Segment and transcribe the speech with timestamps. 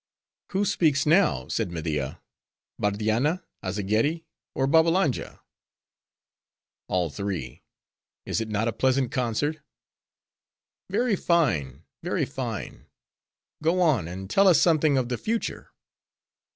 [0.53, 2.23] "Who speaks now?" said Media,
[2.79, 5.41] "Bardianna, Azzageddi, or Babbalanja?"
[6.87, 7.61] "All three:
[8.25, 9.59] is it not a pleasant concert?"
[10.89, 15.71] "Very fine: very fine.—Go on; and tell us something of the future."